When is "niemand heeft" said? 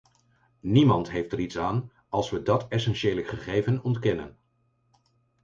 0.61-1.31